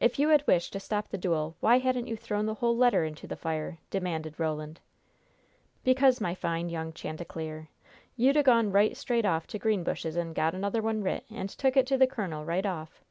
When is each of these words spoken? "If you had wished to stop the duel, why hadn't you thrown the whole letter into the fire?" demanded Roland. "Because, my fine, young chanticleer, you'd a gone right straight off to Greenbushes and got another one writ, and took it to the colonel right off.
"If 0.00 0.18
you 0.18 0.30
had 0.30 0.46
wished 0.46 0.72
to 0.72 0.80
stop 0.80 1.08
the 1.10 1.18
duel, 1.18 1.56
why 1.60 1.76
hadn't 1.76 2.06
you 2.06 2.16
thrown 2.16 2.46
the 2.46 2.54
whole 2.54 2.74
letter 2.74 3.04
into 3.04 3.26
the 3.26 3.36
fire?" 3.36 3.76
demanded 3.90 4.40
Roland. 4.40 4.80
"Because, 5.84 6.22
my 6.22 6.34
fine, 6.34 6.70
young 6.70 6.90
chanticleer, 6.94 7.68
you'd 8.16 8.38
a 8.38 8.42
gone 8.42 8.72
right 8.72 8.96
straight 8.96 9.26
off 9.26 9.46
to 9.48 9.58
Greenbushes 9.58 10.16
and 10.16 10.34
got 10.34 10.54
another 10.54 10.80
one 10.80 11.02
writ, 11.02 11.26
and 11.30 11.50
took 11.50 11.76
it 11.76 11.86
to 11.88 11.98
the 11.98 12.06
colonel 12.06 12.46
right 12.46 12.64
off. 12.64 13.04